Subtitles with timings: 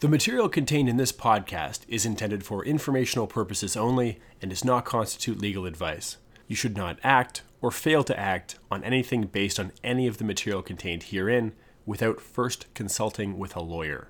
[0.00, 4.84] The material contained in this podcast is intended for informational purposes only and does not
[4.84, 6.18] constitute legal advice.
[6.46, 10.24] You should not act or fail to act on anything based on any of the
[10.24, 11.54] material contained herein
[11.86, 14.08] without first consulting with a lawyer.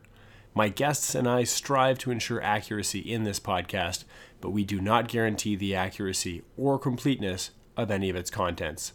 [0.56, 4.03] My guests and I strive to ensure accuracy in this podcast,
[4.40, 8.92] but we do not guarantee the accuracy or completeness of any of its contents.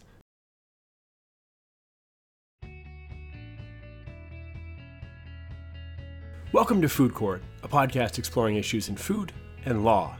[6.52, 9.32] Welcome to Food Court, a podcast exploring issues in food
[9.64, 10.18] and law.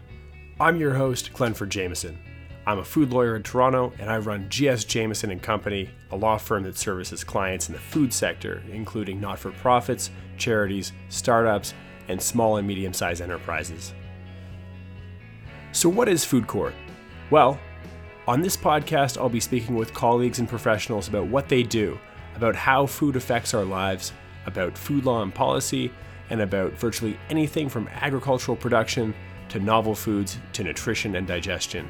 [0.59, 2.19] I'm your host, Glenford Jameson.
[2.66, 6.39] I'm a food lawyer in Toronto, and I run GS Jameson and Company, a law
[6.39, 11.75] firm that services clients in the food sector, including not-for-profits, charities, startups,
[12.09, 13.92] and small and medium-sized enterprises.
[15.73, 16.73] So, what is Food Court?
[17.28, 17.61] Well,
[18.27, 21.98] on this podcast, I'll be speaking with colleagues and professionals about what they do,
[22.37, 24.14] about how food affects our lives,
[24.47, 25.92] about food law and policy,
[26.32, 29.14] and about virtually anything from agricultural production
[29.50, 31.86] to novel foods to nutrition and digestion.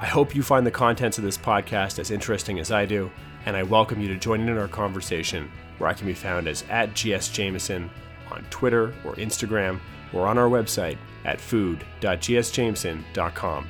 [0.00, 3.12] I hope you find the contents of this podcast as interesting as I do,
[3.46, 6.64] and I welcome you to join in our conversation, where I can be found as
[6.68, 7.88] at GS Jameson
[8.30, 9.78] on Twitter or Instagram,
[10.12, 13.68] or on our website at food.gsjameson.com.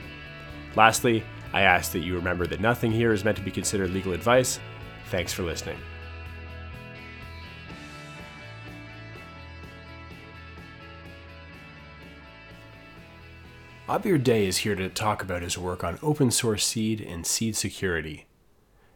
[0.74, 4.14] Lastly, I ask that you remember that nothing here is meant to be considered legal
[4.14, 4.58] advice.
[5.10, 5.76] Thanks for listening.
[13.88, 17.54] Aabir Dey is here to talk about his work on open source seed and seed
[17.54, 18.26] security.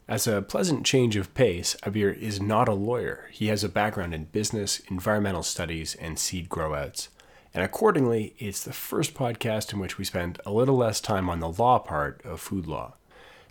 [0.08, 3.28] As a pleasant change of pace, Aabir is not a lawyer.
[3.30, 7.06] He has a background in business, environmental studies, and seed growouts.
[7.54, 11.38] And accordingly, it's the first podcast in which we spend a little less time on
[11.38, 12.94] the law part of food law.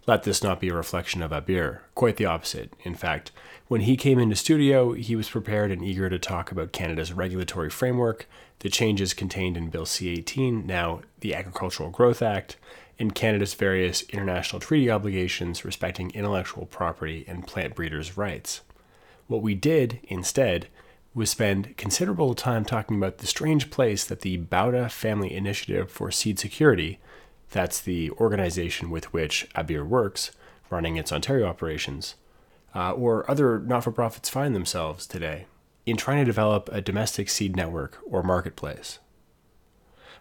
[0.06, 2.74] Let this not be a reflection of Aabir, quite the opposite.
[2.84, 3.32] In fact,
[3.70, 7.70] when he came into studio, he was prepared and eager to talk about Canada's regulatory
[7.70, 8.28] framework,
[8.60, 12.58] the changes contained in Bill C 18, now the Agricultural Growth Act,
[12.98, 18.62] and Canada's various international treaty obligations respecting intellectual property and plant breeders' rights.
[19.28, 20.68] What we did, instead,
[21.14, 26.12] was spend considerable time talking about the strange place that the Bauta Family Initiative for
[26.12, 27.00] Seed Security,
[27.52, 30.32] that's the organization with which Aabir works,
[30.70, 32.16] running its Ontario operations,
[32.76, 35.46] uh, or other not for profits find themselves today
[35.90, 39.00] in trying to develop a domestic seed network or marketplace.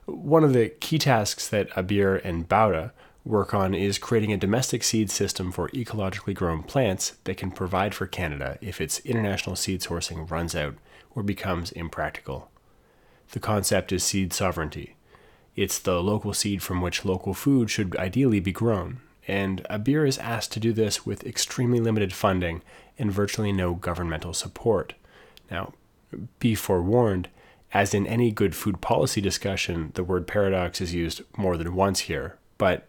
[0.07, 2.93] One of the key tasks that Aabir and Bauta
[3.25, 7.95] work on is creating a domestic seed system for ecologically grown plants that can provide
[7.95, 10.77] for Canada if its international seed sourcing runs out
[11.11, 12.51] or becomes impractical.
[13.33, 14.97] The concept is seed sovereignty.
[15.55, 20.17] It's the local seed from which local food should ideally be grown, and Aabir is
[20.19, 22.63] asked to do this with extremely limited funding
[22.99, 24.95] and virtually no governmental support.
[25.51, 25.73] Now,
[26.39, 27.29] be forewarned,
[27.73, 32.01] as in any good food policy discussion, the word paradox is used more than once
[32.01, 32.39] here.
[32.57, 32.89] But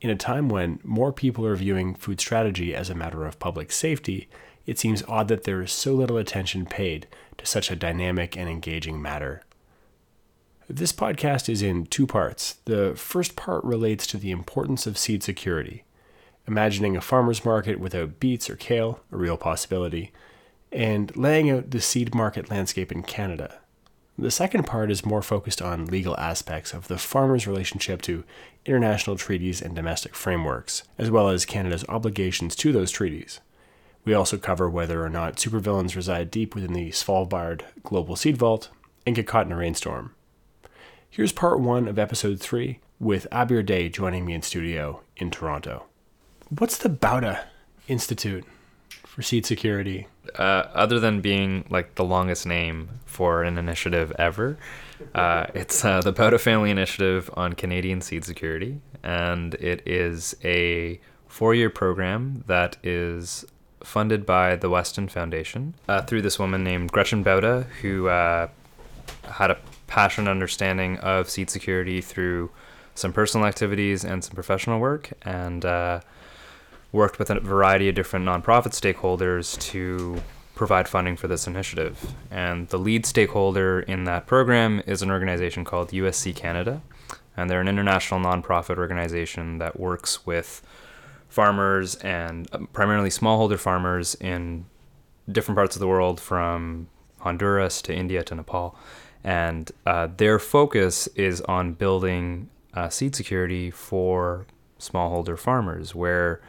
[0.00, 3.72] in a time when more people are viewing food strategy as a matter of public
[3.72, 4.28] safety,
[4.66, 7.06] it seems odd that there is so little attention paid
[7.38, 9.42] to such a dynamic and engaging matter.
[10.68, 12.58] This podcast is in two parts.
[12.66, 15.82] The first part relates to the importance of seed security,
[16.46, 20.12] imagining a farmer's market without beets or kale, a real possibility
[20.72, 23.58] and laying out the seed market landscape in Canada.
[24.18, 28.24] The second part is more focused on legal aspects of the farmer's relationship to
[28.66, 33.40] international treaties and domestic frameworks, as well as Canada's obligations to those treaties.
[34.04, 38.68] We also cover whether or not supervillains reside deep within the Svalbard Global Seed Vault
[39.06, 40.14] and get caught in a rainstorm.
[41.08, 45.86] Here's part one of episode three, with Aabir Dey joining me in studio in Toronto.
[46.50, 47.44] What's the Bauta
[47.88, 48.44] Institute?
[49.10, 50.06] for seed security?
[50.36, 54.56] Uh, other than being like the longest name for an initiative ever,
[55.14, 61.00] uh, it's uh, the Bauta Family Initiative on Canadian Seed Security, and it is a
[61.28, 63.44] four-year program that is
[63.82, 68.48] funded by the Weston Foundation uh, through this woman named Gretchen Bauta, who uh,
[69.24, 72.50] had a passionate understanding of seed security through
[72.94, 76.00] some personal activities and some professional work, and uh,
[76.92, 80.20] worked with a variety of different nonprofit stakeholders to
[80.54, 82.14] provide funding for this initiative.
[82.30, 86.82] And the lead stakeholder in that program is an organization called USC Canada.
[87.36, 90.62] And they're an international nonprofit organization that works with
[91.28, 94.66] farmers and um, primarily smallholder farmers in
[95.30, 96.88] different parts of the world from
[97.20, 98.76] Honduras to India to Nepal.
[99.22, 104.46] And uh, their focus is on building uh, seed security for
[104.78, 106.40] smallholder farmers, where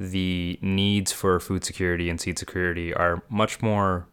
[0.00, 4.06] the needs for food security and seed security are much more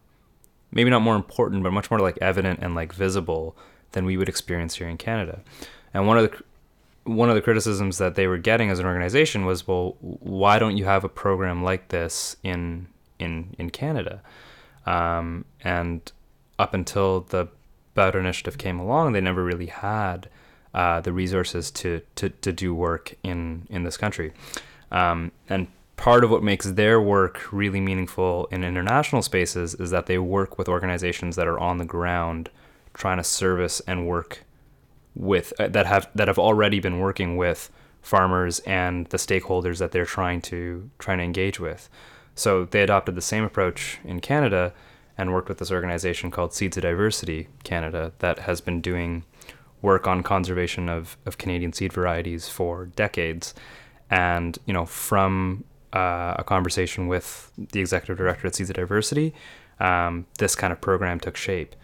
[0.70, 3.56] maybe not more important, but much more like evident and like visible
[3.94, 5.42] than we would experience here in Canada.
[5.94, 6.44] And one of the
[7.10, 10.76] one of the criticisms that they were getting as an organization was, well, why don't
[10.76, 12.88] you have a program like this in
[13.18, 14.22] in in Canada?
[14.86, 16.12] Um, and
[16.60, 17.48] up until the
[17.96, 20.30] Bauta Initiative came along, they never really had
[20.74, 24.34] uh, the resources to, to to do work in in this country.
[24.92, 30.06] Um, and part of what makes their work really meaningful in international spaces is that
[30.06, 32.50] they work with organizations that are on the ground
[32.94, 34.44] trying to service and work
[35.16, 37.72] with uh, that have that have already been working with
[38.02, 41.90] farmers and the stakeholders that they're trying to trying to engage with.
[42.36, 44.74] So they adopted the same approach in Canada
[45.18, 49.24] and worked with this organization called Seeds of Diversity Canada that has been doing
[49.82, 53.56] work on conservation of, of Canadian seed varieties for decades.
[54.10, 55.64] And, you know, from
[55.94, 59.34] uh, a conversation with the executive director at Seeds of Diversity,
[59.80, 61.76] um, this kind of program took shape.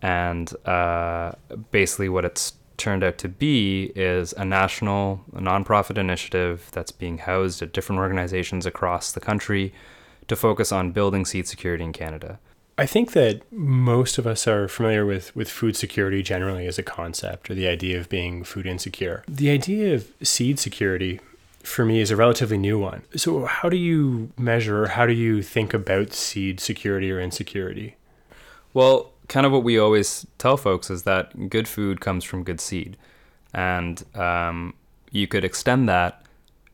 [0.00, 1.32] And uh,
[1.70, 7.18] basically, what it's turned out to be is a national a nonprofit initiative that's being
[7.18, 9.74] housed at different organizations across the country
[10.28, 12.38] to focus on building seed security in Canada.
[12.80, 16.82] I think that most of us are familiar with, with food security generally as a
[16.84, 19.24] concept or the idea of being food insecure.
[19.26, 21.18] The idea of seed security
[21.68, 23.02] for me is a relatively new one.
[23.16, 27.96] So, how do you measure, how do you think about seed security or insecurity?
[28.74, 32.60] Well, kind of what we always tell folks is that good food comes from good
[32.60, 32.96] seed.
[33.54, 34.74] And um,
[35.10, 36.22] you could extend that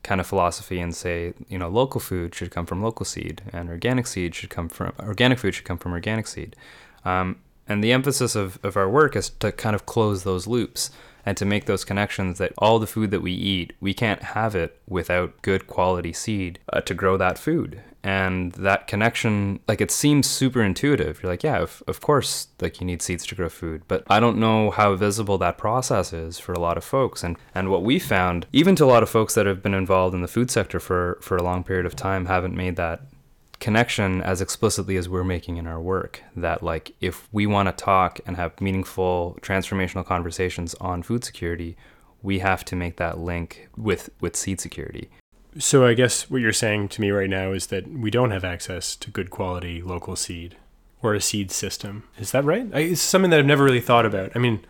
[0.02, 3.68] kind of philosophy and say, you know, local food should come from local seed, and
[3.68, 6.56] organic seed should come from organic food should come from organic seed.
[7.04, 7.36] Um,
[7.66, 10.90] and the emphasis of, of our work is to kind of close those loops
[11.26, 14.54] and to make those connections that all the food that we eat, we can't have
[14.54, 17.80] it without good quality seed uh, to grow that food.
[18.02, 21.22] And that connection, like it seems super intuitive.
[21.22, 23.82] You're like, yeah, of, of course, like you need seeds to grow food.
[23.88, 27.24] But I don't know how visible that process is for a lot of folks.
[27.24, 30.14] And, and what we found, even to a lot of folks that have been involved
[30.14, 33.00] in the food sector for, for a long period of time, haven't made that
[33.60, 37.84] connection as explicitly as we're making in our work that like if we want to
[37.84, 41.76] talk and have meaningful transformational conversations on food security
[42.22, 45.08] we have to make that link with with seed security.
[45.58, 48.44] So i guess what you're saying to me right now is that we don't have
[48.44, 50.56] access to good quality local seed
[51.02, 52.04] or a seed system.
[52.18, 52.66] Is that right?
[52.72, 54.32] It's something that i've never really thought about.
[54.34, 54.64] I mean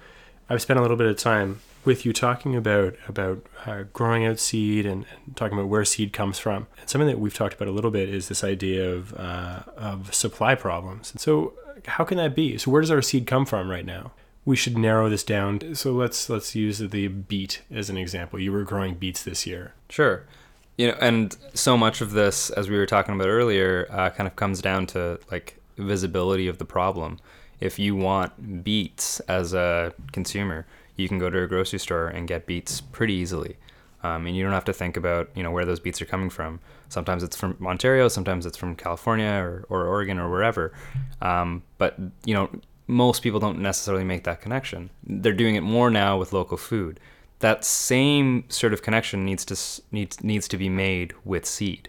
[0.51, 4.39] i've spent a little bit of time with you talking about about uh, growing out
[4.39, 6.67] seed and, and, talking about where seed comes from.
[6.81, 10.15] And something that we've talked about a little bit is this idea of uh, of
[10.15, 11.13] supply problems.
[11.13, 11.55] And so,
[11.87, 12.59] how can that be?
[12.59, 14.13] So, where does our seed come from right now?
[14.45, 15.75] We should narrow this down.
[15.75, 18.39] So let's let's use the beet as an example.
[18.39, 19.75] You were growing beets this year.
[19.89, 20.25] Sure.
[20.77, 24.27] You know, and so much of this, as we were talking about earlier, uh, kind
[24.27, 27.21] of comes down to like visibility of the problem.
[27.61, 32.29] If you want beets as a consumer, you can go to a grocery store and
[32.29, 33.57] get beets pretty easily.
[34.03, 36.29] Um, and you don't have to think about you know where those beets are coming
[36.29, 36.61] from.
[36.89, 40.73] Sometimes it's from Ontario, sometimes it's from California or, or Oregon or wherever.
[41.23, 42.51] Um, but you know
[42.87, 44.91] most people don't necessarily make that connection.
[45.05, 47.01] They're doing it more now with local food.
[47.39, 51.89] That same sort of connection needs to needs needs to be made with seed.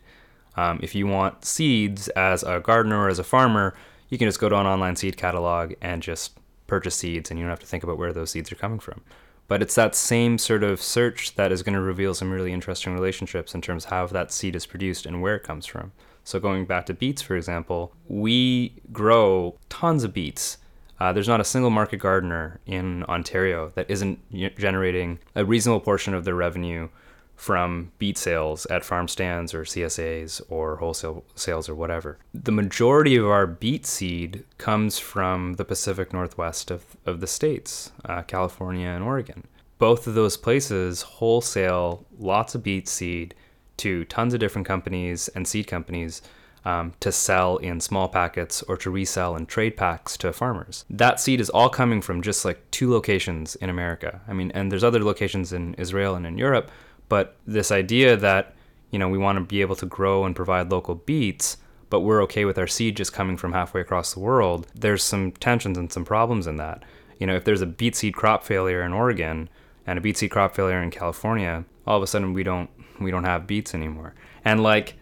[0.56, 3.76] Um, if you want seeds as a gardener or as a farmer,
[4.10, 7.46] you can just go to an online seed catalog and just purchase seeds and you
[7.46, 9.02] don't have to think about where those seeds are coming from.
[9.48, 12.94] But it's that same sort of search that is going to reveal some really interesting
[12.94, 15.92] relationships in terms of how that seed is produced and where it comes from.
[16.24, 20.58] So, going back to beets, for example, we grow tons of beets.
[21.00, 24.20] Uh, there's not a single market gardener in Ontario that isn't
[24.58, 26.90] generating a reasonable portion of their revenue
[27.36, 32.18] from beet sales at farm stands or CSAs or wholesale sales or whatever.
[32.34, 37.92] The majority of our beet seed comes from the Pacific Northwest of, of the states,
[38.06, 39.48] uh, California and Oregon.
[39.78, 43.36] Both of those places wholesale lots of beet seed
[43.78, 46.22] to tons of different companies and seed companies
[46.66, 50.84] um, to sell in small packets or to resell in trade packs to farmers.
[50.90, 54.22] That seed is all coming from just like two locations in America.
[54.28, 56.72] I mean, and there's other locations in Israel and in Europe,
[57.10, 58.54] but this idea that,
[58.92, 61.58] you know, we want to be able to grow and provide local beets,
[61.90, 65.32] but we're okay with our seed just coming from halfway across the world, there's some
[65.34, 66.84] tensions and some problems in that.
[67.20, 69.50] You know, if there's a beet seed crop failure in Oregon
[69.88, 72.70] and a beet seed crop failure in California, all of a sudden we don't
[73.00, 74.14] we don't have beets anymore.
[74.44, 74.96] And like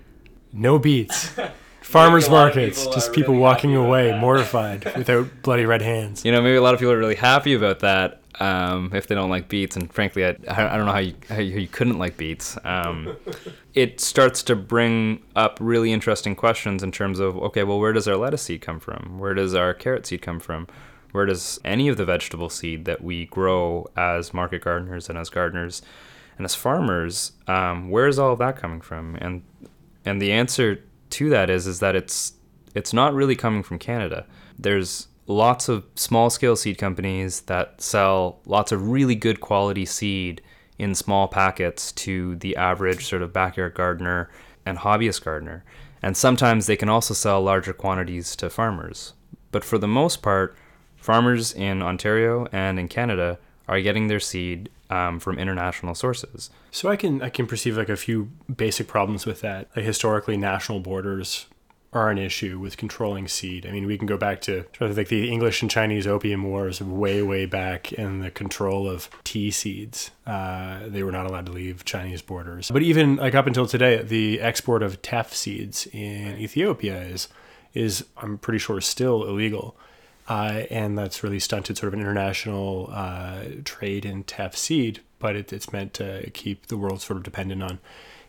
[0.52, 1.32] no beets.
[1.82, 5.66] farmers Maybe a lot of markets, people just people really walking away mortified without bloody
[5.66, 6.26] red hands.
[6.26, 9.16] You know, maybe a lot of people are really happy about that um, if they
[9.16, 9.76] don't like beets.
[9.76, 12.58] And frankly, I, I don't know how you, how you, couldn't like beets.
[12.64, 13.16] Um,
[13.74, 18.08] it starts to bring up really interesting questions in terms of okay, well, where does
[18.08, 19.20] our lettuce seed come from?
[19.20, 20.68] Where does our carrot seed come from?
[21.12, 25.30] Where does any of the vegetable seed that we grow as market gardeners and as
[25.30, 25.84] gardeners
[26.38, 29.16] and as farmers, um, where is all of that coming from?
[29.18, 29.44] And
[30.06, 32.34] and the answer to that is is that it's
[32.74, 34.26] it's not really coming from Canada.
[34.58, 40.42] There's lots of small scale seed companies that sell lots of really good quality seed
[40.78, 44.30] in small packets to the average sort of backyard gardener
[44.66, 45.64] and hobbyist gardener.
[46.02, 49.14] And sometimes they can also sell larger quantities to farmers.
[49.52, 50.56] But for the most part,
[50.98, 56.50] farmers in Ontario and in Canada are getting their seed um, from international sources.
[56.72, 59.70] So I can I can perceive like a few basic problems with that.
[59.76, 61.46] Like historically, national borders
[61.94, 63.66] are an issue with controlling seed.
[63.66, 66.44] I mean, we can go back to sort of like the English and Chinese Opium
[66.44, 70.12] Wars of way way back in the control of tea seeds.
[70.26, 72.72] Uh, they were not allowed to leave Chinese borders.
[72.72, 77.28] But even like up until today, the export of teff seeds in Ethiopia is
[77.74, 79.76] is I'm pretty sure still illegal.
[80.28, 85.36] Uh, and that's really stunted sort of an international uh, trade in teff seed, but
[85.36, 87.80] it, it's meant to keep the world sort of dependent on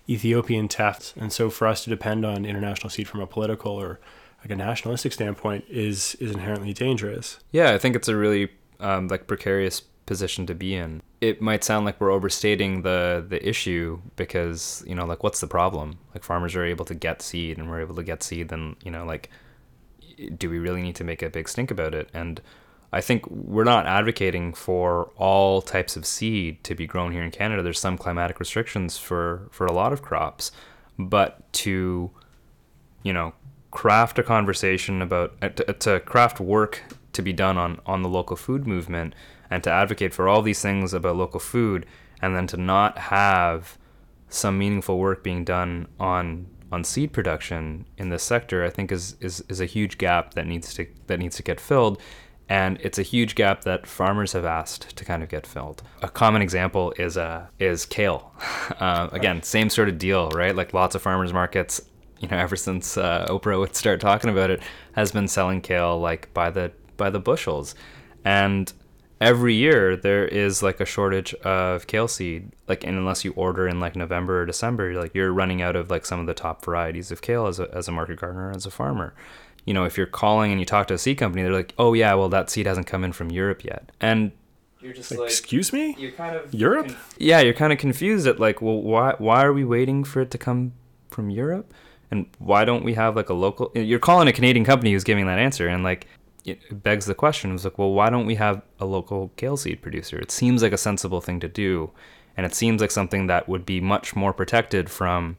[0.08, 1.14] Ethiopian teff.
[1.16, 4.00] And so for us to depend on international seed from a political or
[4.40, 7.38] like a nationalistic standpoint is is inherently dangerous.
[7.50, 11.00] Yeah, I think it's a really um, like precarious position to be in.
[11.22, 15.46] It might sound like we're overstating the the issue because you know like what's the
[15.46, 15.98] problem?
[16.12, 18.90] Like farmers are able to get seed and we're able to get seed, then you
[18.90, 19.30] know like
[20.36, 22.08] do we really need to make a big stink about it?
[22.12, 22.40] And
[22.94, 27.32] I think we're not advocating for all types of seed to be grown here in
[27.32, 27.60] Canada.
[27.60, 30.52] There's some climatic restrictions for for a lot of crops,
[30.96, 32.12] but to
[33.02, 33.34] you know
[33.72, 36.82] craft a conversation about uh, to, to craft work
[37.12, 39.12] to be done on on the local food movement
[39.50, 41.84] and to advocate for all these things about local food
[42.22, 43.76] and then to not have
[44.28, 49.16] some meaningful work being done on on seed production in this sector I think is
[49.20, 52.00] is is a huge gap that needs to that needs to get filled
[52.48, 55.82] and it's a huge gap that farmers have asked to kind of get filled.
[56.02, 58.32] A common example is uh, is kale.
[58.80, 60.56] Uh, again, same sort of deal, right?
[60.56, 61.82] Like lots of farmers markets,
[62.18, 66.00] you know, ever since uh, Oprah would start talking about it, has been selling kale
[66.00, 67.74] like by the by the bushels,
[68.24, 68.72] and
[69.20, 72.50] every year there is like a shortage of kale seed.
[72.68, 75.90] Like, unless you order in like November or December, you're like you're running out of
[75.90, 78.66] like some of the top varieties of kale as a as a market gardener as
[78.66, 79.14] a farmer
[79.64, 81.92] you know, if you're calling and you talk to a seed company, they're like, "Oh
[81.94, 84.32] yeah, well that seed hasn't come in from Europe yet," and
[84.80, 85.94] you're just Like, excuse me?
[85.98, 86.92] you're kind of Europe?
[87.18, 90.30] yeah, you're kind of confused at like, well, why why are we waiting for it
[90.32, 90.72] to come
[91.10, 91.72] from Europe,
[92.10, 93.70] and why don't we have like a local?
[93.74, 96.06] You're calling a Canadian company who's giving that answer, and like.
[96.46, 97.54] It begs the question.
[97.54, 100.18] It's like, well, why don't we have a local kale seed producer?
[100.18, 101.90] It seems like a sensible thing to do,
[102.36, 105.38] and it seems like something that would be much more protected from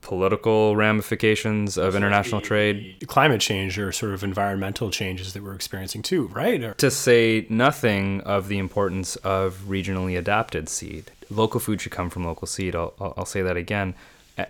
[0.00, 2.96] political ramifications of international trade.
[3.06, 6.62] Climate change or sort of environmental changes that we're experiencing too, right?
[6.62, 11.10] Or, To say nothing of the importance of regionally adapted seed.
[11.28, 12.76] Local food should come from local seed.
[12.76, 13.94] I'll, I'll I'll say that again.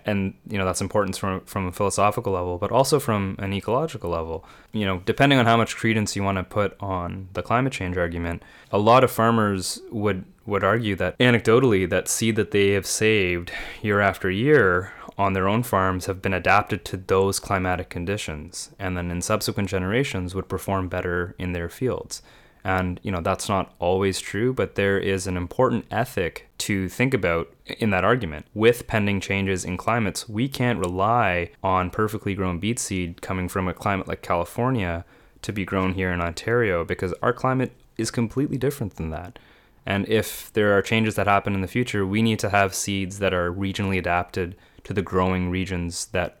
[0.05, 4.09] And you know that's important from from a philosophical level, but also from an ecological
[4.11, 4.45] level.
[4.73, 7.97] You know, depending on how much credence you want to put on the climate change
[7.97, 12.85] argument, a lot of farmers would would argue that anecdotally that seed that they have
[12.85, 13.51] saved
[13.81, 18.95] year after year on their own farms have been adapted to those climatic conditions and
[18.95, 22.21] then in subsequent generations would perform better in their fields.
[22.63, 27.13] And you know that's not always true, but there is an important ethic to think
[27.13, 28.45] about in that argument.
[28.53, 33.67] With pending changes in climates, we can't rely on perfectly grown beet seed coming from
[33.67, 35.05] a climate like California
[35.43, 39.39] to be grown here in Ontario because our climate is completely different than that.
[39.85, 43.19] And if there are changes that happen in the future, we need to have seeds
[43.19, 44.57] that are regionally adapted
[44.87, 46.37] to the growing regions that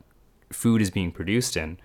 [0.53, 1.77] food is being produced in.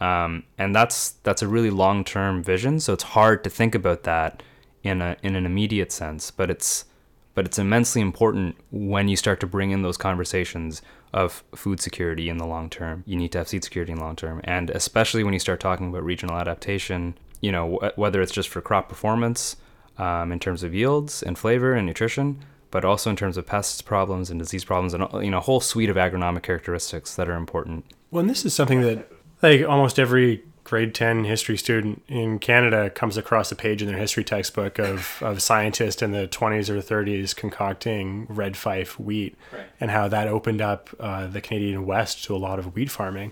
[0.00, 2.80] Um, and that's that's a really long-term vision.
[2.80, 4.42] So it's hard to think about that
[4.82, 6.86] in a in an immediate sense, but it's
[7.34, 10.80] but it's immensely important when you start to bring in those conversations
[11.12, 13.04] of food security in the long term.
[13.06, 15.60] You need to have seed security in the long term, and especially when you start
[15.60, 17.18] talking about regional adaptation.
[17.42, 19.56] You know, wh- whether it's just for crop performance
[19.98, 22.42] um, in terms of yields and flavor and nutrition,
[22.76, 25.60] but also in terms of pests problems and disease problems, and you know, a whole
[25.60, 27.86] suite of agronomic characteristics that are important.
[28.10, 29.10] well, and this is something that
[29.42, 33.96] like almost every grade 10 history student in Canada comes across a page in their
[33.96, 39.64] history textbook of, of scientists in the 20s or 30s concocting red fife wheat Right.
[39.80, 43.30] and how that opened up uh, the Canadian West to a lot of wheat farming.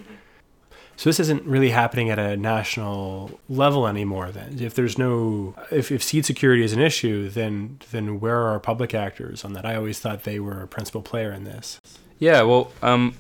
[0.97, 4.31] So this isn't really happening at a national level anymore.
[4.31, 8.51] Then, if there's no, if, if seed security is an issue, then then where are
[8.51, 9.67] our public actors on that?
[9.67, 11.81] I always thought they were a principal player in this.
[12.19, 13.15] Yeah, well, um,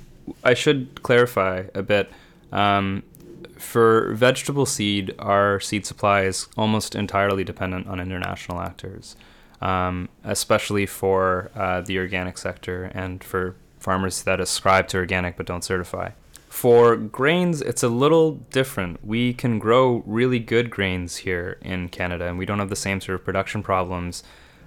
[0.44, 2.10] I should clarify a bit.
[2.52, 3.02] Um,
[3.58, 9.16] for vegetable seed, our seed supply is almost entirely dependent on international actors,
[9.60, 15.46] um, especially for uh, the organic sector and for farmers that ascribe to organic but
[15.46, 16.10] don't certify.
[16.54, 19.04] For grains, it's a little different.
[19.04, 23.00] We can grow really good grains here in Canada, and we don't have the same
[23.00, 24.22] sort of production problems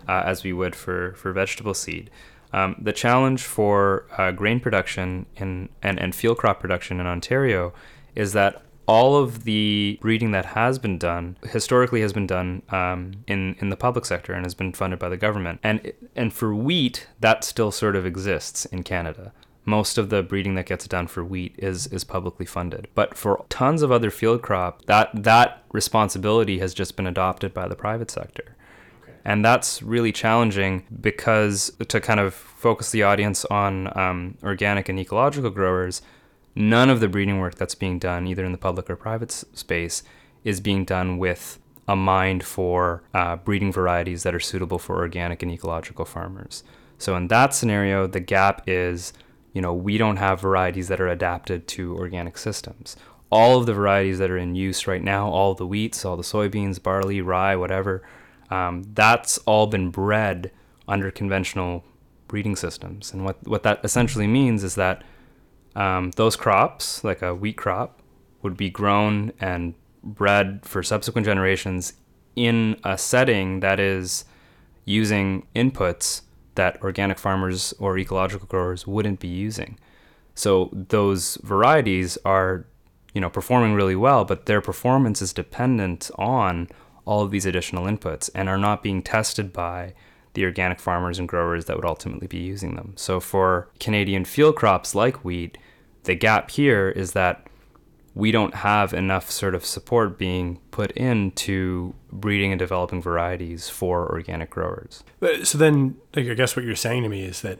[0.05, 2.09] uh, as we would for, for vegetable seed.
[2.51, 7.73] Um, the challenge for uh, grain production in, and, and field crop production in Ontario
[8.15, 13.13] is that all of the breeding that has been done historically has been done um,
[13.27, 15.61] in in the public sector and has been funded by the government.
[15.63, 19.31] And and for wheat, that still sort of exists in Canada.
[19.67, 22.87] Most of the breeding that gets done for wheat is is publicly funded.
[22.95, 27.67] But for tons of other field crop, that that responsibility has just been adopted by
[27.67, 28.55] the private sector.
[29.25, 34.97] And that's really challenging because to kind of focus the audience on um, organic and
[34.97, 36.01] ecological growers,
[36.55, 39.43] none of the breeding work that's being done, either in the public or private s-
[39.53, 40.01] space,
[40.45, 41.59] is being done with
[41.89, 46.63] a mind for uh, breeding varieties that are suitable for organic and ecological farmers.
[46.97, 49.11] So in that scenario, the gap is,
[49.57, 52.95] you know, we don't have varieties that are adapted to organic systems.
[53.31, 56.21] All of the varieties that are in use right now, all the wheats, all the
[56.21, 58.03] soybeans, barley, rye, whatever,
[58.51, 60.51] um, that's all been bred
[60.87, 61.83] under conventional
[62.27, 63.11] breeding systems.
[63.11, 65.03] And what, what that essentially means is that
[65.75, 67.99] um, those crops, like a wheat crop,
[68.43, 69.73] would be grown and
[70.03, 71.93] bred for subsequent generations
[72.35, 74.23] in a setting that is
[74.85, 76.21] using inputs
[76.57, 79.79] that organic farmers or ecological growers wouldn't be using.
[80.35, 82.65] So those varieties are,
[83.13, 86.67] you know, performing really well, but their performance is dependent on
[87.05, 89.93] all of these additional inputs and are not being tested by
[90.33, 92.93] the organic farmers and growers that would ultimately be using them.
[92.95, 95.57] So for Canadian field crops like wheat,
[96.03, 97.46] the gap here is that
[98.17, 104.09] we don't have enough sort of support being put into breeding and developing varieties for
[104.11, 105.03] organic growers.
[105.43, 107.59] So then, like, I guess what you're saying to me is that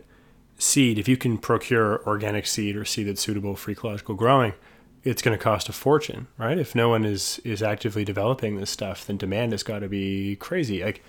[0.58, 4.54] seed, if you can procure organic seed or seed that's suitable for ecological growing,
[5.04, 6.58] it's going to cost a fortune, right?
[6.58, 10.38] If no one is is actively developing this stuff, then demand has got to be
[10.38, 10.84] crazy.
[10.84, 11.04] Like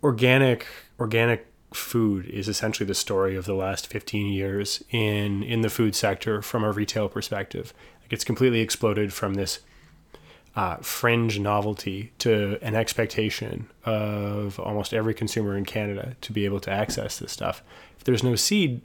[0.00, 0.64] organic
[1.00, 5.96] organic food is essentially the story of the last 15 years in in the food
[5.96, 7.74] sector from a retail perspective.
[8.06, 9.58] Like it's completely exploded from this
[10.54, 16.60] uh, fringe novelty to an expectation of almost every consumer in Canada to be able
[16.60, 17.64] to access this stuff.
[17.98, 18.80] If there's no seed,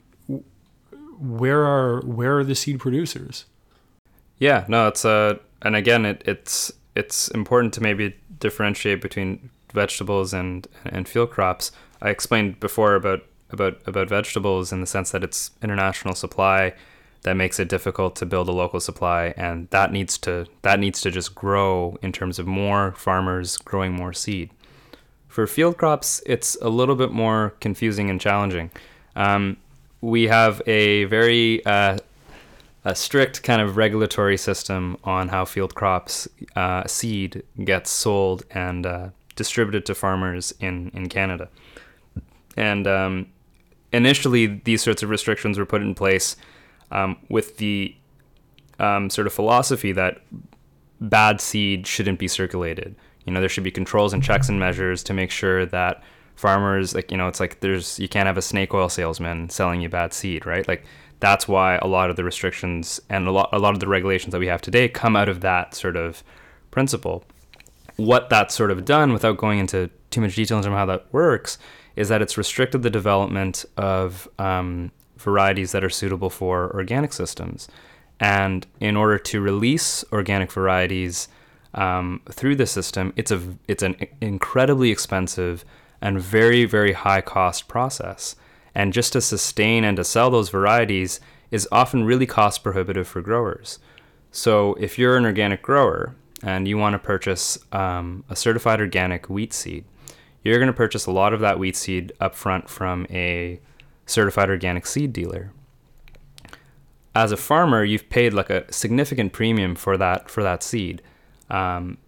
[1.20, 3.44] where are where are the seed producers?
[4.38, 10.34] Yeah, no, it's uh, and again, it, it's it's important to maybe differentiate between vegetables
[10.34, 11.70] and and field crops.
[12.00, 16.74] I explained before about about about vegetables in the sense that it's international supply
[17.22, 21.00] that makes it difficult to build a local supply and that needs to that needs
[21.00, 24.50] to just grow in terms of more farmers growing more seed.
[25.28, 28.70] For field crops, it's a little bit more confusing and challenging.
[29.16, 29.56] Um,
[30.00, 31.98] we have a very uh,
[32.84, 38.84] a strict kind of regulatory system on how field crops uh, seed gets sold and
[38.84, 41.48] uh, distributed to farmers in, in Canada.
[42.56, 43.26] And um,
[43.92, 46.36] initially, these sorts of restrictions were put in place
[46.92, 47.94] um, with the
[48.78, 50.20] um, sort of philosophy that
[51.00, 52.94] bad seed shouldn't be circulated.
[53.24, 56.02] You know, there should be controls and checks and measures to make sure that
[56.36, 59.80] farmers, like, you know, it's like there's, you can't have a snake oil salesman selling
[59.80, 60.66] you bad seed, right?
[60.66, 60.84] Like,
[61.20, 64.32] that's why a lot of the restrictions and a lot, a lot of the regulations
[64.32, 66.24] that we have today come out of that sort of
[66.72, 67.24] principle.
[67.96, 71.06] What that's sort of done, without going into too much detail terms of how that
[71.12, 71.58] works,
[71.94, 74.90] is that it's restricted the development of um,
[75.22, 77.68] varieties that are suitable for organic systems.
[78.20, 81.28] And in order to release organic varieties
[81.74, 85.64] um, through the system, it's a it's an incredibly expensive
[86.00, 88.36] and very very high cost process.
[88.74, 93.20] And just to sustain and to sell those varieties is often really cost prohibitive for
[93.20, 93.78] growers.
[94.30, 99.28] So if you're an organic grower and you want to purchase um, a certified organic
[99.28, 99.84] wheat seed,
[100.42, 103.60] you're going to purchase a lot of that wheat seed upfront from a
[104.06, 105.52] certified organic seed dealer.
[107.14, 111.02] As a farmer, you've paid like a significant premium for that for that seed.
[111.50, 111.98] Um,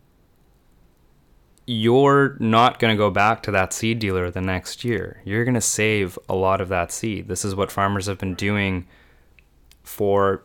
[1.67, 5.23] you're not going to go back to that seed dealer the next year.
[5.25, 7.29] You're going to save a lot of that seed.
[7.29, 8.87] This is what farmers have been doing
[9.83, 10.43] for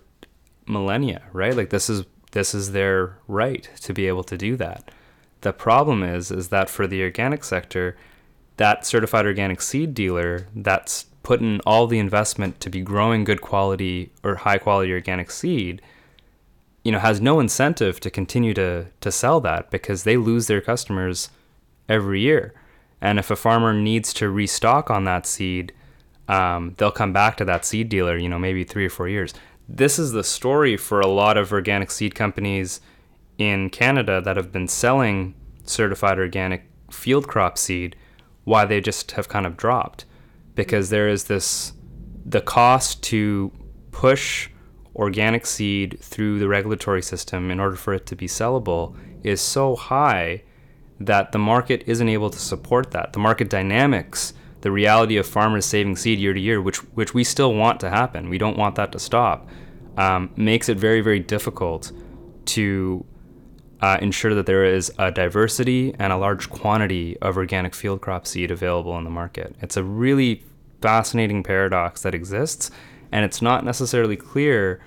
[0.66, 1.56] millennia, right?
[1.56, 4.92] Like this is this is their right to be able to do that.
[5.42, 7.98] The problem is is that for the organic sector,
[8.58, 13.40] that certified organic seed dealer that's put in all the investment to be growing good
[13.40, 15.80] quality or high quality organic seed,
[16.84, 20.60] you know, has no incentive to continue to to sell that because they lose their
[20.60, 21.30] customers
[21.88, 22.56] every year.
[23.00, 25.72] And if a farmer needs to restock on that seed,
[26.28, 29.32] um, they'll come back to that seed dealer, you know, maybe three or four years.
[29.82, 32.82] This is the story for a lot of organic seed companies
[33.38, 37.96] in Canada that have been selling certified organic field crop seed,
[38.46, 40.06] why they just have kind of dropped.
[40.60, 41.72] Because there is this,
[42.26, 43.50] the cost to
[43.92, 44.50] push
[44.94, 48.94] organic seed through the regulatory system in order for it to be sellable
[49.24, 50.44] is so high
[51.00, 53.14] that the market isn't able to support that.
[53.14, 57.24] The market dynamics, the reality of farmers saving seed year to year, which which we
[57.24, 59.48] still want to happen, we don't want that to stop,
[59.96, 61.94] um, makes it very very difficult
[62.48, 63.06] to
[63.82, 68.28] uh, ensure that there is a diversity and a large quantity of organic field crop
[68.28, 69.56] seed available in the market.
[69.62, 70.44] It's a really
[70.82, 72.72] fascinating paradox that exists,
[73.12, 74.82] and it's not necessarily clear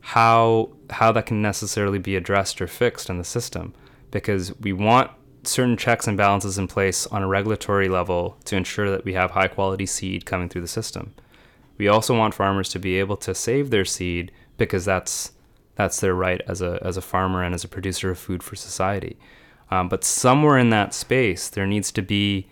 [0.00, 3.72] how how that can necessarily be addressed or fixed in the system
[4.10, 5.10] because we want
[5.44, 9.30] certain checks and balances in place on a regulatory level to ensure that we have
[9.30, 11.14] high quality seed coming through the system.
[11.78, 15.32] We also want farmers to be able to save their seed because that's
[15.76, 18.56] that's their right as a as a farmer and as a producer of food for
[18.56, 19.18] society.
[19.70, 22.48] Um, but somewhere in that space, there needs to be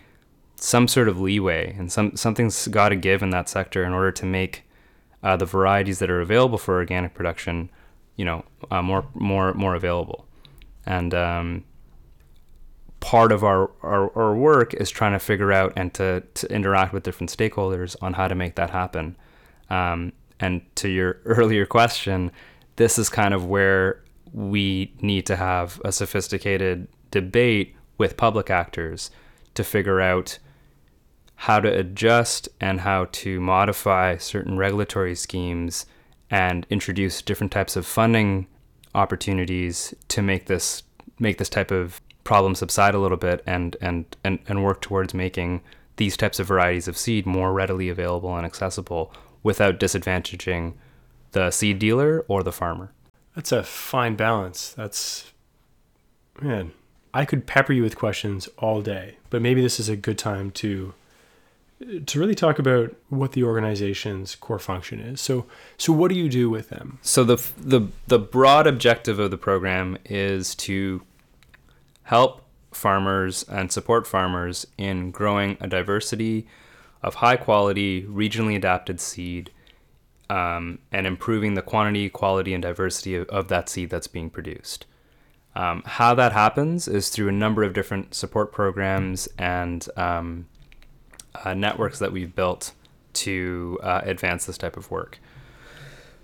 [0.57, 4.13] some sort of leeway, and some something's got to give in that sector in order
[4.13, 4.65] to make
[5.23, 7.71] uh, the varieties that are available for organic production,
[8.17, 10.27] you know, uh, more more more available.
[10.85, 11.65] And um,
[13.03, 16.93] part of our, our, our, work is trying to figure out and to, to interact
[16.93, 19.17] with different stakeholders on how to make that happen.
[19.69, 22.31] Um, and to your earlier question,
[22.77, 29.11] this is kind of where we need to have a sophisticated debate with public actors
[29.55, 30.39] to figure out
[31.37, 35.87] how to adjust and how to modify certain regulatory schemes
[36.31, 38.47] and introduce different types of funding
[38.95, 40.83] opportunities to make this
[41.19, 45.15] make this type of problem subside a little bit and, and, and, and work towards
[45.15, 45.61] making
[45.97, 50.73] these types of varieties of seed more readily available and accessible without disadvantaging
[51.33, 52.93] the seed dealer or the farmer.
[53.35, 54.71] That's a fine balance.
[54.71, 55.33] That's,
[56.41, 56.73] man,
[57.15, 60.51] I could pepper you with questions all day, but maybe this is a good time
[60.53, 60.95] to
[62.07, 65.21] to really talk about what the organization's core function is.
[65.21, 66.99] So, so what do you do with them?
[67.03, 71.03] So the the the broad objective of the program is to
[72.05, 76.47] help farmers and support farmers in growing a diversity
[77.03, 79.51] of high quality, regionally adapted seed
[80.33, 84.87] um, and improving the quantity, quality, and diversity of, of that seed that's being produced.
[85.55, 90.47] Um, how that happens is through a number of different support programs and um,
[91.45, 92.73] uh, networks that we've built
[93.13, 95.19] to uh, advance this type of work.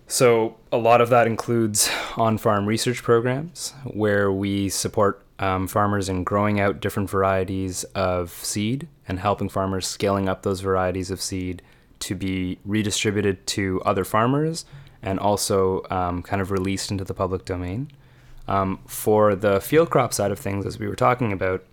[0.06, 6.08] So, a lot of that includes on farm research programs where we support um, farmers
[6.08, 11.20] in growing out different varieties of seed and helping farmers scaling up those varieties of
[11.20, 11.60] seed
[12.00, 14.64] to be redistributed to other farmers
[15.02, 17.90] and also um, kind of released into the public domain.
[18.46, 21.64] Um, for the field crop side of things, as we were talking about,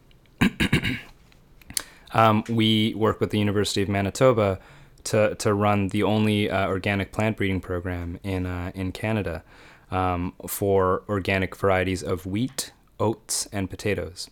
[2.13, 4.59] um, we work with the University of Manitoba
[5.05, 9.43] to, to run the only uh, organic plant breeding program in, uh, in Canada
[9.91, 14.29] um, for organic varieties of wheat, oats, and potatoes.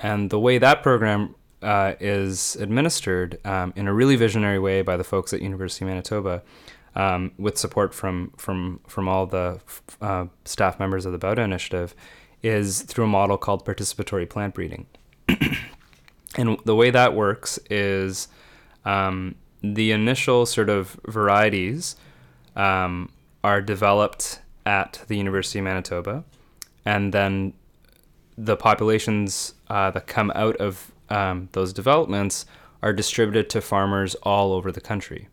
[0.00, 4.96] And the way that program uh, is administered um, in a really visionary way by
[4.96, 6.42] the folks at University of Manitoba,
[6.94, 9.60] um, with support from from from all the
[10.00, 11.94] uh, staff members of the Bauta Initiative,
[12.42, 14.86] is through a model called participatory plant breeding.
[16.36, 18.28] and the way that works is
[18.84, 21.96] um, the initial sort of varieties
[22.54, 23.10] um,
[23.42, 26.24] are developed at the University of Manitoba,
[26.84, 27.52] and then
[28.36, 32.46] the populations uh, that come out of um, those developments
[32.82, 35.28] are distributed to farmers all over the country.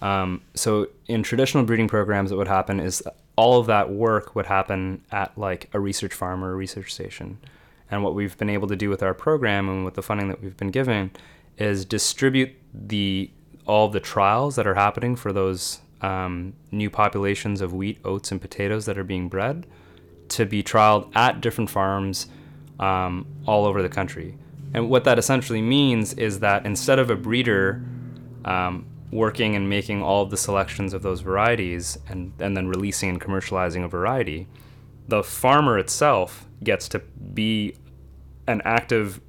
[0.00, 3.02] Um, so in traditional breeding programs, what would happen is
[3.36, 7.38] all of that work would happen at like a research farm or a research station.
[7.90, 10.42] And what we've been able to do with our program and with the funding that
[10.42, 11.12] we've been given
[11.58, 13.30] is distribute the
[13.66, 18.40] all the trials that are happening for those um, new populations of wheat, oats, and
[18.40, 19.66] potatoes that are being bred
[20.30, 22.26] to be trialed at different farms
[22.80, 24.36] um, all over the country.
[24.74, 27.84] And what that essentially means is that instead of a breeder
[28.44, 33.10] um, working and making all of the selections of those varieties and, and then releasing
[33.10, 34.48] and commercializing a variety,
[35.08, 37.00] the farmer itself gets to
[37.34, 37.76] be
[38.46, 39.20] an active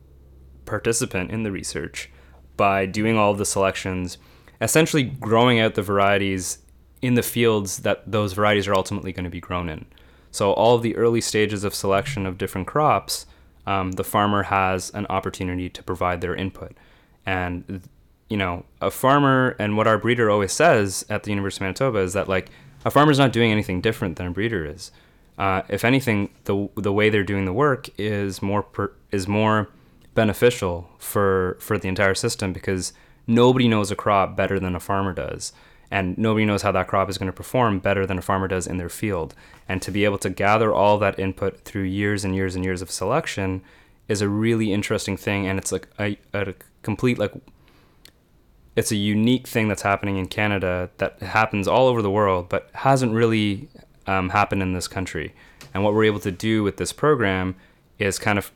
[0.65, 2.10] participant in the research
[2.56, 4.17] by doing all of the selections,
[4.62, 6.60] essentially growing out the varieties
[7.01, 9.86] in the fields that those varieties are ultimately going to be grown in.
[10.32, 13.25] So, all of the early stages of selection of different crops,
[13.65, 16.73] um, the farmer has an opportunity to provide their input.
[17.26, 17.82] And,
[18.30, 21.99] you know, a farmer, and what our breeder always says at the University of Manitoba
[21.99, 22.49] is that, like,
[22.86, 24.91] a farmer's not doing anything different than a breeder is.
[25.38, 29.69] Uh, if anything, the the way they're doing the work is more per, is more
[30.13, 32.93] beneficial for for the entire system because
[33.26, 35.54] nobody knows a crop better than a farmer does
[35.93, 38.65] and nobody knows how that crop is going to perform better than a farmer does
[38.65, 39.36] in their field.
[39.69, 42.82] And to be able to gather all that input through years and years and years
[42.82, 43.62] of selection
[44.08, 45.45] is a really interesting thing.
[45.45, 47.32] And it's like a, a complete like
[48.75, 52.71] it's a unique thing that's happening in Canada that happens all over the world but
[52.73, 53.69] hasn't really
[54.08, 55.36] um, happened in this country.
[55.75, 57.56] And what we're able to do with this program
[57.99, 58.51] is kind of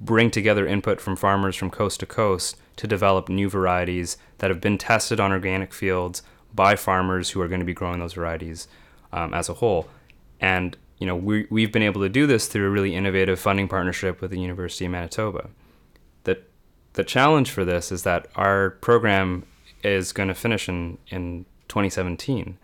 [0.00, 4.60] bring together input from farmers from coast to coast to develop new varieties that have
[4.60, 8.68] been tested on organic fields by farmers who are going to be growing those varieties
[9.12, 9.88] um, as a whole.
[10.40, 13.68] And you know, we, we've been able to do this through a really innovative funding
[13.68, 15.50] partnership with the University of Manitoba.
[16.24, 16.40] The,
[16.94, 19.44] the challenge for this is that our program
[19.82, 22.56] is going to finish in, in 2017.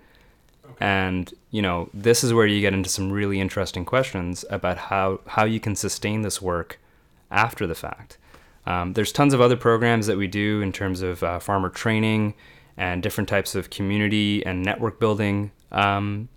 [0.64, 0.74] Okay.
[0.80, 5.20] And you know, this is where you get into some really interesting questions about how,
[5.26, 6.78] how you can sustain this work
[7.30, 8.16] after the fact.
[8.66, 12.34] Um, there's tons of other programs that we do in terms of uh, farmer training
[12.80, 16.30] and different types of community and network building um,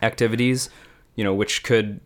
[0.00, 0.70] activities,
[1.16, 1.98] you know, which could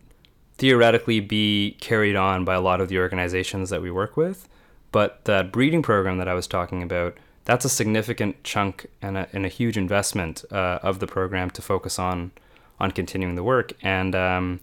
[0.57, 4.49] theoretically be carried on by a lot of the organizations that we work with.
[4.91, 9.27] But that breeding program that I was talking about, that's a significant chunk and a,
[9.31, 12.31] and a huge investment uh, of the program to focus on
[12.79, 13.73] on continuing the work.
[13.83, 14.59] And um,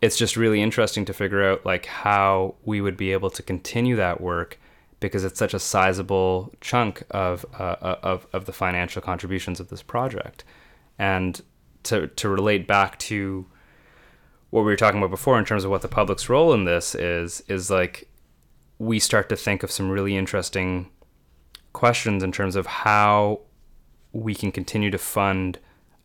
[0.00, 3.94] it's just really interesting to figure out like how we would be able to continue
[3.96, 4.58] that work
[5.02, 9.68] because it's such a sizable chunk of uh, uh, of of the financial contributions of
[9.68, 10.44] this project,
[10.98, 11.42] and
[11.82, 13.46] to to relate back to
[14.50, 16.94] what we were talking about before in terms of what the public's role in this
[16.94, 18.08] is is like
[18.78, 20.88] we start to think of some really interesting
[21.72, 23.40] questions in terms of how
[24.12, 25.58] we can continue to fund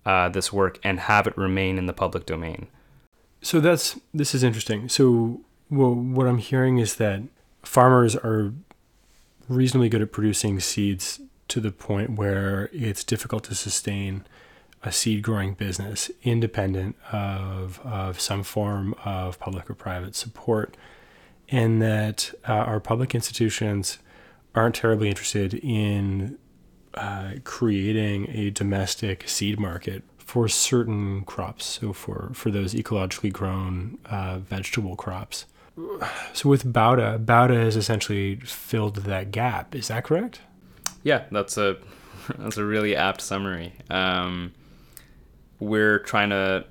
[0.05, 2.67] uh, this work and have it remain in the public domain.
[3.41, 4.89] So that's this is interesting.
[4.89, 7.21] So well, what I'm hearing is that
[7.63, 8.53] farmers are
[9.47, 14.25] reasonably good at producing seeds to the point where it's difficult to sustain
[14.83, 20.77] a seed growing business independent of, of some form of public or private support,
[21.49, 23.99] and that uh, our public institutions
[24.53, 26.37] aren't terribly interested in
[26.93, 31.65] uh, creating a domestic seed market for certain crops.
[31.65, 35.45] So for for those ecologically grown uh, vegetable crops.
[36.33, 39.75] So with Bauta, Bauta has essentially filled that gap.
[39.75, 40.41] Is that correct?
[41.03, 41.77] Yeah, that's a
[42.37, 43.73] that's a really apt summary.
[43.89, 44.53] Um,
[45.59, 46.65] we're trying to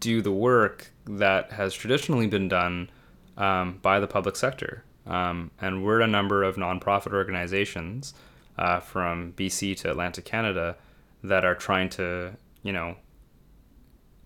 [0.00, 2.90] do the work that has traditionally been done
[3.36, 4.84] um, by the public sector.
[5.06, 8.14] Um, and we're a number of nonprofit organizations
[8.58, 10.76] uh, from BC to Atlantic Canada
[11.24, 12.96] that are trying to, you know,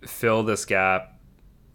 [0.06, 1.15] fill this gap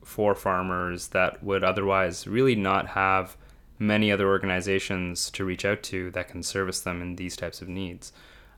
[0.04, 3.38] for farmers that would otherwise really not have
[3.80, 7.68] many other organizations to reach out to that can service them in these types of
[7.68, 8.14] needs.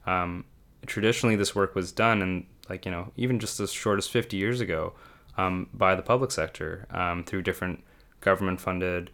[0.05, 0.45] Um,
[0.85, 4.35] traditionally, this work was done, and like you know, even just as short as 50
[4.35, 4.93] years ago,
[5.37, 7.83] um, by the public sector um, through different
[8.21, 9.09] government-funded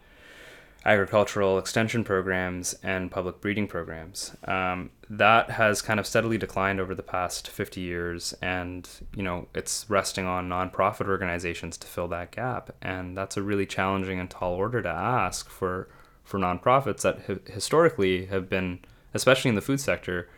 [0.84, 4.34] agricultural extension programs and public breeding programs.
[4.44, 9.48] Um, that has kind of steadily declined over the past 50 years, and you know
[9.54, 14.30] it's resting on nonprofit organizations to fill that gap, and that's a really challenging and
[14.30, 15.88] tall order to ask for
[16.24, 18.78] for nonprofits that historically have been,
[19.14, 20.28] especially in the food sector,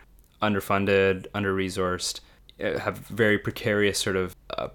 [0.41, 2.19] underfunded, under resourced,
[2.63, 4.67] have very precarious sort of uh,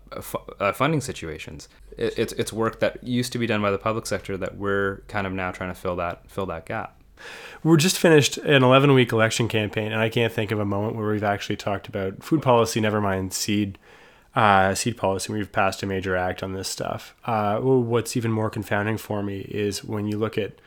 [0.61, 1.69] uh, funding situations.
[1.97, 5.03] It, it's it's work that used to be done by the public sector that we're
[5.09, 6.95] kind of now trying to fill that fill that gap.
[7.65, 10.95] We're just finished an 11 week election campaign, and I can't think of a moment
[10.95, 12.81] where we've actually talked about food policy.
[12.81, 13.79] Never mind seed.
[14.37, 15.33] Uh, seed policy.
[15.33, 17.17] We've passed a major act on this stuff.
[17.25, 20.61] Uh, what's even more confounding for me is when you look at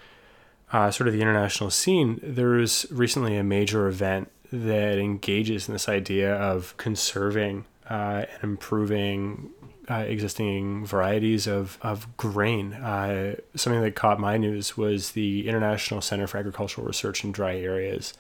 [0.74, 2.20] uh, sort of the international scene.
[2.24, 8.44] There was recently a major event that engages in this idea of conserving uh, and
[8.44, 9.50] improving
[9.90, 12.74] uh, existing varieties of, of grain.
[12.74, 17.58] Uh, something that caught my news was the International Center for Agricultural Research in Dry
[17.58, 18.14] Areas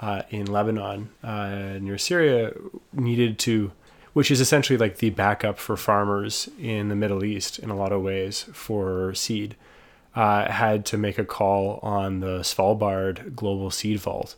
[0.00, 2.52] uh, in Lebanon uh, near Syria
[2.92, 3.72] needed to
[4.18, 7.92] which is essentially like the backup for farmers in the Middle East in a lot
[7.92, 9.54] of ways for seed,
[10.16, 14.34] uh, had to make a call on the Svalbard Global Seed Vault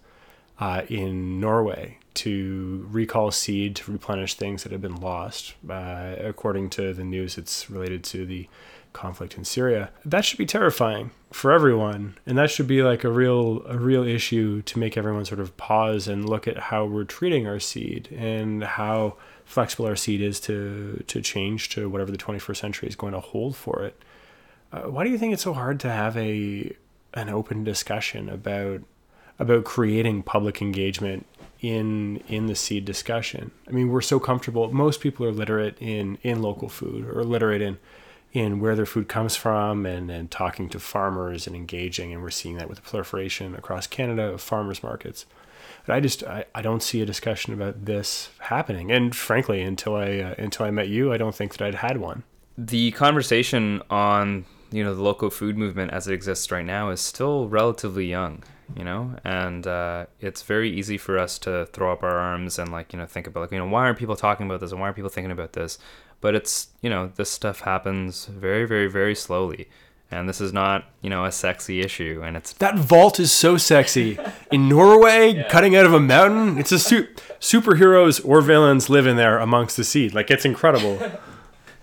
[0.61, 5.55] uh, in Norway to recall seed to replenish things that have been lost.
[5.69, 8.49] Uh, according to the news, it's related to the
[8.93, 9.91] conflict in Syria.
[10.05, 14.03] That should be terrifying for everyone, and that should be like a real a real
[14.05, 18.09] issue to make everyone sort of pause and look at how we're treating our seed
[18.15, 22.97] and how flexible our seed is to to change to whatever the 21st century is
[22.97, 24.03] going to hold for it.
[24.73, 26.75] Uh, why do you think it's so hard to have a
[27.15, 28.83] an open discussion about
[29.41, 31.27] about creating public engagement
[31.61, 33.51] in in the seed discussion?
[33.67, 34.73] I mean, we're so comfortable.
[34.73, 37.79] Most people are literate in in local food or literate in
[38.33, 42.13] in where their food comes from and, and talking to farmers and engaging.
[42.13, 45.27] And we're seeing that with the proliferation across Canada of farmers markets.
[45.87, 48.93] But I just I, I don't see a discussion about this happening.
[48.93, 51.97] And frankly, until I uh, until I met you, I don't think that I'd had
[51.97, 52.23] one.
[52.57, 57.01] The conversation on you know the local food movement as it exists right now is
[57.01, 58.45] still relatively young
[58.77, 59.17] you know?
[59.25, 62.99] And uh, it's very easy for us to throw up our arms and like you
[62.99, 64.97] know think about like you know why aren't people talking about this and why aren't
[64.97, 65.79] people thinking about this?
[66.21, 69.69] But it's you know this stuff happens very very very slowly.
[70.13, 72.23] And this is not you know a sexy issue.
[72.25, 74.19] And it's that vault is so sexy.
[74.51, 75.49] In norway yeah.
[75.49, 77.09] cutting out of a mountain it's a su-
[77.41, 80.15] superheroes or villains live in there amongst the seed.
[80.15, 81.01] Like it's incredible.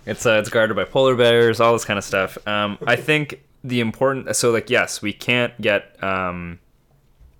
[0.06, 2.38] It's uh, it's guarded by polar bears all this kind of stuff.
[2.48, 6.58] Um, i think the important so like yes we can't get um,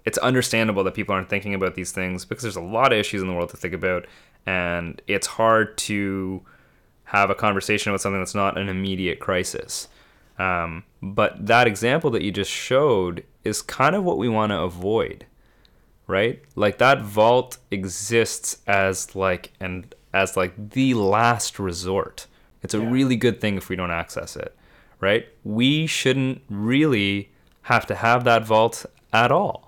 [0.08, 3.20] it's understandable that people aren't thinking about these things because there's a lot of issues
[3.20, 4.06] in the world to think about
[4.46, 6.40] and it's hard to
[7.04, 9.86] have a conversation about something that's not an immediate crisis.
[10.38, 14.60] Um, but that example that you just showed is kind of what we want to
[14.60, 15.26] avoid,
[16.06, 16.40] right?
[16.54, 22.26] Like that vault exists as like and as like the last resort.
[22.62, 22.90] It's a yeah.
[22.90, 24.56] really good thing if we don't access it,
[25.00, 25.28] right?
[25.44, 27.30] We shouldn't really
[27.64, 29.67] have to have that vault at all.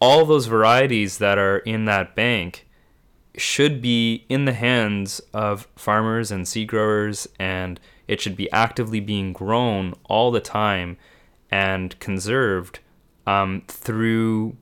[0.00, 2.66] All those varieties that are in that bank
[3.36, 9.00] should be in the hands of farmers and seed growers and it should be actively
[9.00, 10.96] being grown all the time
[11.50, 12.80] and conserved
[13.26, 14.56] um, through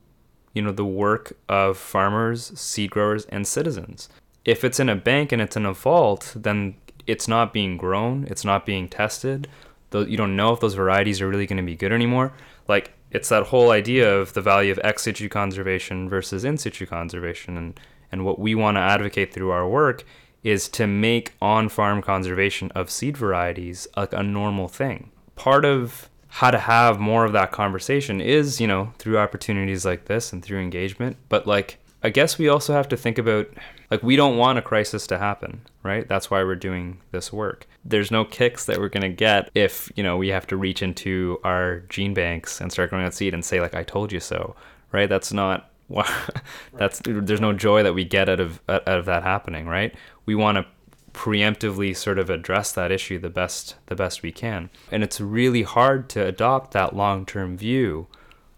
[0.55, 4.09] you know the work of farmers seed growers and citizens.
[4.45, 6.75] If it's in a bank and it's in a vault then
[7.07, 9.49] it's not being grown it's not being tested.
[9.93, 12.33] You don't know if those varieties are really going to be good anymore.
[12.67, 16.87] Like it's that whole idea of the value of ex situ conservation versus in situ
[16.87, 17.79] conservation and
[18.11, 20.05] and what we want to advocate through our work
[20.43, 25.11] is to make on farm conservation of seed varieties like a normal thing.
[25.35, 30.07] Part of how to have more of that conversation is, you know, through opportunities like
[30.07, 31.17] this and through engagement.
[31.29, 33.49] But like, I guess we also have to think about
[33.91, 36.07] like, we don't want a crisis to happen, right?
[36.09, 37.67] That's why we're doing this work.
[37.85, 40.83] There's no kicks that we're going to get if, you know, we have to reach
[40.83, 44.21] into our gene banks and start growing out seed and say, like, I told you
[44.21, 44.55] so,
[44.93, 45.09] right?
[45.09, 45.69] That's not
[46.75, 49.95] that's there's no joy that we get out of out of that happening, right?
[50.27, 50.67] We want to
[51.13, 54.71] preemptively sort of address that issue the best the best we can.
[54.91, 58.07] And it's really hard to adopt that long-term view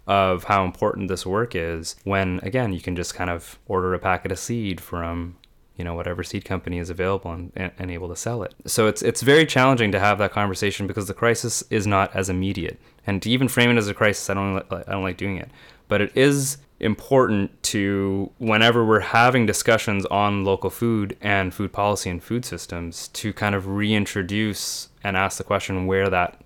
[0.07, 3.99] of how important this work is when again you can just kind of order a
[3.99, 5.37] packet of seed from
[5.77, 8.55] you know whatever seed company is available and, and, able to sell it.
[8.67, 12.29] So it's it's very challenging to have that conversation because the crisis is not as
[12.29, 12.79] immediate.
[13.07, 15.51] And to even frame it as a crisis i don't i don't like doing it.
[15.89, 22.11] But it is important to whenever we're having discussions on local food and food policy
[22.11, 26.41] and food systems to kind of reintroduce and ask the question where that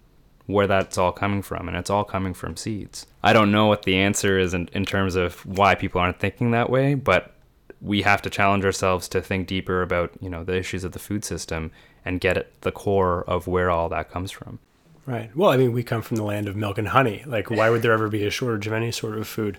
[0.46, 1.68] where that's all coming from.
[1.68, 3.06] And it's all coming from seeds.
[3.22, 6.52] I don't know what the answer is in, in terms of why people aren't thinking
[6.52, 7.34] that way but
[7.80, 10.98] we have to challenge ourselves to think deeper about you know the issues of the
[10.98, 11.70] food system
[12.04, 14.58] and get at the core of where all that comes from
[15.06, 17.70] right well i mean we come from the land of milk and honey like why
[17.70, 19.58] would there ever be a shortage of any sort of food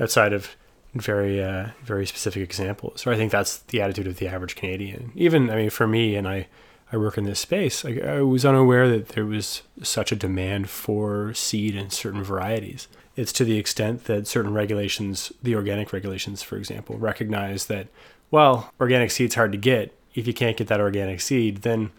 [0.00, 0.56] outside of
[0.94, 3.00] very uh, very specific examples.
[3.00, 5.12] So I think that's the attitude of the average Canadian.
[5.14, 6.46] Even I mean, for me, and I
[6.92, 7.84] I work in this space.
[7.84, 12.88] I, I was unaware that there was such a demand for seed and certain varieties.
[13.18, 17.88] It's to the extent that certain regulations, the organic regulations, for example, recognize that
[18.30, 19.94] well, organic seed's hard to get.
[20.14, 21.90] If you can't get that organic seed, then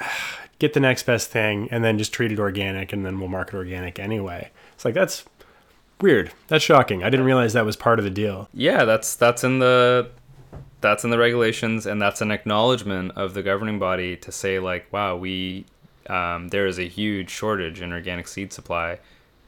[0.58, 3.56] get the next best thing and then just treat it organic and then we'll market
[3.56, 4.50] organic anyway.
[4.74, 5.24] It's like that's
[6.02, 6.32] Weird.
[6.48, 7.04] That's shocking.
[7.04, 8.48] I didn't realize that was part of the deal.
[8.52, 10.10] Yeah, that's that's in the
[10.80, 14.92] that's in the regulations, and that's an acknowledgement of the governing body to say like,
[14.92, 15.64] wow, we
[16.08, 18.98] um, there is a huge shortage in organic seed supply.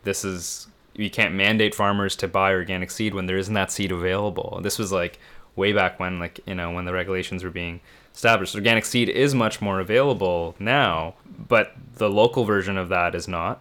[0.04, 3.92] This is you can't mandate farmers to buy organic seed when there isn't that seed
[3.92, 4.60] available.
[4.62, 5.18] This was like
[5.56, 7.80] way back when, like you know, when the regulations were being
[8.14, 8.54] established.
[8.54, 11.14] Organic seed is much more available now,
[11.48, 13.60] but the local version of that is not.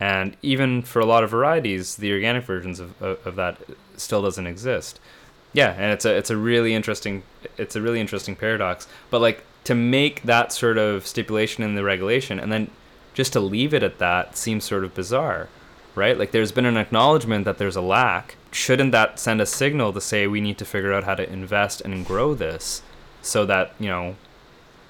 [0.00, 3.58] And even for a lot of varieties, the organic versions of, of, of that
[3.96, 4.98] still doesn't exist.
[5.52, 7.22] Yeah, and it's a it's a really interesting
[7.58, 8.88] it's a really interesting paradox.
[9.10, 12.70] But like to make that sort of stipulation in the regulation and then
[13.14, 15.48] just to leave it at that seems sort of bizarre,
[15.94, 16.18] right?
[16.18, 18.36] Like there's been an acknowledgement that there's a lack.
[18.50, 21.80] Shouldn't that send a signal to say we need to figure out how to invest
[21.80, 22.82] and grow this
[23.20, 24.16] so that, you know,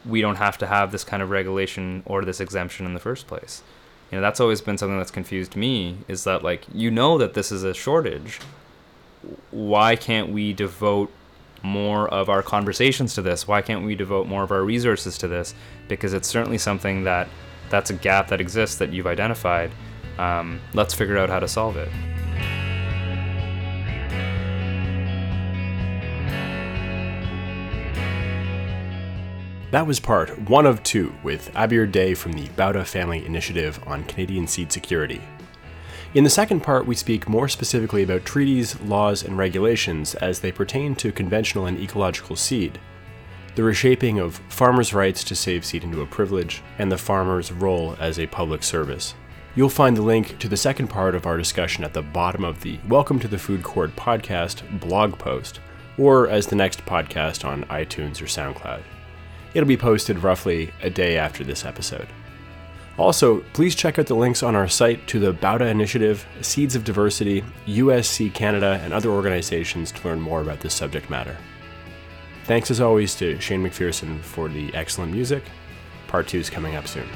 [0.05, 3.27] we don't have to have this kind of regulation or this exemption in the first
[3.27, 3.63] place?
[4.11, 7.35] You know, that's always been something that's confused me is that like you know that
[7.35, 8.41] this is a shortage.
[9.51, 11.11] Why can't we devote
[11.63, 13.47] more of our conversations to this?
[13.49, 15.55] Why can't we devote more of our resources to this?
[15.89, 17.29] Because it's certainly something that
[17.71, 19.71] that's a gap that exists that you've identified.
[20.19, 21.89] Um, let's figure out how to solve it.
[29.73, 34.05] That was part one of two with Aabir Dey from the Bauta Family Initiative on
[34.05, 35.23] Canadian Seed Security.
[36.13, 40.53] In the second part, we speak more specifically about treaties, laws, and regulations as they
[40.53, 42.79] pertain to conventional and ecological seed,
[43.55, 47.97] the reshaping of farmers' rights to save seed into a privilege, and the farmer's role
[47.99, 49.15] as a public service.
[49.55, 52.63] You'll find the link to the second part of our discussion at the bottom of
[52.63, 55.61] the Welcome to the Food Court podcast blog post,
[55.99, 58.81] or as the next podcast on iTunes or SoundCloud.
[59.53, 62.09] It'll be posted roughly a day after this episode.
[62.97, 66.85] Also, please check out the links on our site to the Bauta Initiative, Seeds of
[66.85, 71.37] Diversity, USC Canada, and other organizations to learn more about this subject matter.
[72.45, 75.45] Thanks as always to Shane McPherson for the excellent music.
[76.07, 77.09] Part 2 is coming up soon.